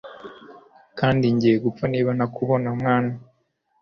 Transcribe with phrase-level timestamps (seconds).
[0.99, 3.11] Kandi ngiye gupfa niba ntakubona mwana